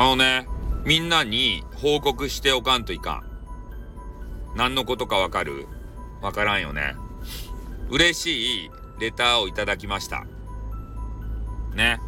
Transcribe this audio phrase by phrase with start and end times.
[0.00, 0.48] あのね、
[0.86, 4.56] みんなに報告しておかんといかん。
[4.56, 5.66] 何のことかわかる？
[6.22, 6.96] わからんよね。
[7.90, 10.24] 嬉しいレターをいただきました。
[11.74, 12.00] ね。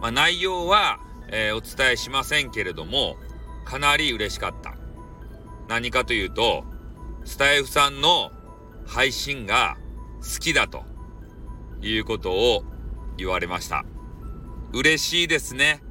[0.00, 3.16] まあ、内容は、えー、お伝えしませんけれども、
[3.64, 4.76] かなり嬉しかった。
[5.66, 6.62] 何かというと、
[7.24, 8.30] スタイフさんの
[8.86, 9.76] 配信が
[10.22, 10.84] 好きだと
[11.82, 12.62] いうことを
[13.16, 13.84] 言われました。
[14.72, 15.82] 嬉しいですね。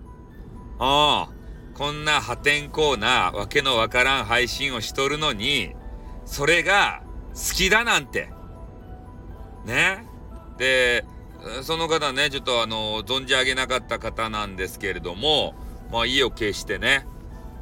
[0.79, 1.38] ああ、
[1.79, 5.73] こんな破天荒なわけのわからん配信をしとるのに、
[6.25, 8.33] それが好きだなんて。
[9.65, 10.05] ね。
[10.57, 11.05] で、
[11.63, 15.55] その方ね、ちょっとあの、存じ上げなかった方なんですけれども、
[15.89, 17.07] まあ、意を決してね、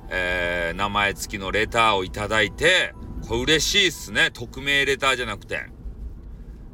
[0.09, 2.95] えー、名前付きのレターをいただいて、
[3.27, 4.31] これ嬉しいっすね。
[4.34, 5.58] 匿名レターじゃなくて。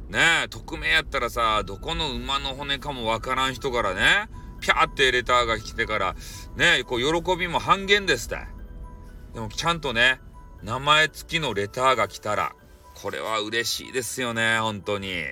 [0.08, 4.30] ねえ、匿名やったらさ、どこの馬の骨かもわからん人からね、
[4.62, 6.16] ピャーってレターが来てから、
[6.56, 8.38] ね、こう、喜びも半減ですって。
[9.34, 10.20] でも、ちゃんとね、
[10.62, 12.54] 名前付きのレターが来たら、
[12.94, 15.24] これは嬉しいですよね、本当に。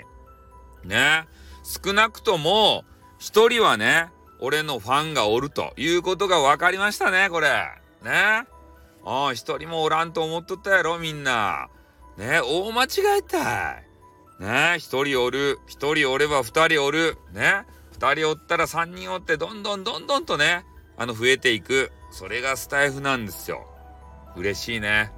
[0.84, 1.26] ね
[1.62, 2.84] 少なくとも、
[3.18, 7.48] 一人はね、俺のファンがおるということが分かりましたね、これ。
[8.02, 8.46] ね。
[9.04, 11.68] ああ、一人もおらんと思っとったやろ、みんな。
[12.16, 13.86] ね大間違えたい。
[14.40, 15.60] ね一人おる。
[15.66, 17.16] 一人おれば二人おる。
[17.32, 20.64] ね二人おったら三人おって、どんどんどんどんとね、
[20.96, 21.92] あの、増えていく。
[22.10, 23.66] それがスタイフなんですよ。
[24.36, 25.12] 嬉しいね。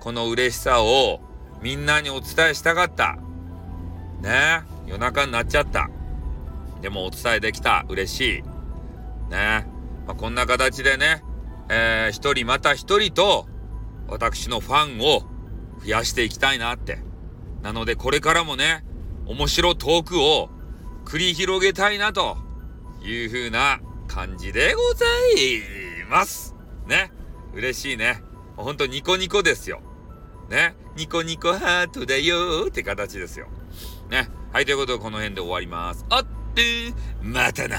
[0.00, 1.20] この嬉しさを
[1.60, 3.18] みんなにお伝えしたかった。
[4.20, 5.90] ね夜中になっちゃった。
[6.80, 7.84] でもお伝えできた。
[7.88, 8.42] 嬉しい。
[9.30, 9.66] ね。
[10.06, 11.22] まあ、こんな形でね、
[11.68, 13.46] えー、一人また一人と、
[14.08, 15.20] 私のファンを
[15.84, 16.98] 増やしていきたいなって。
[17.62, 18.84] なのでこれからもね、
[19.26, 20.50] 面白トークを
[21.04, 22.36] 繰り広げたいなと
[23.02, 23.80] いう風な
[24.12, 25.06] 感じでござ
[25.38, 26.54] います。
[26.86, 27.10] ね。
[27.54, 28.22] 嬉しいね。
[28.56, 29.80] ほんとニコニコですよ。
[30.50, 30.76] ね。
[30.96, 33.48] ニコニコハートだよって形ですよ。
[34.10, 34.28] ね。
[34.52, 36.04] はい、ということでこの辺で終わります。
[36.10, 36.24] あっ
[36.54, 37.78] て、またな